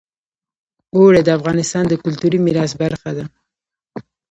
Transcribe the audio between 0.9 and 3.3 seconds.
اوړي د افغانستان د کلتوري میراث برخه ده.